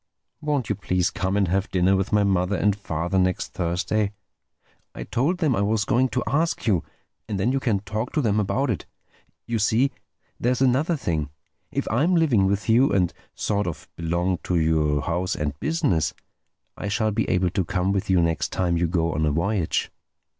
[0.41, 5.37] Won't you please come and have dinner with my mother and father next Thursday—I told
[5.37, 8.87] them I was going to ask you—and then you can talk to them about it.
[9.45, 9.91] You see,
[10.39, 11.29] there's another thing:
[11.71, 16.15] if I'm living with you, and sort of belong to your house and business,
[16.75, 19.91] I shall be able to come with you next time you go on a voyage."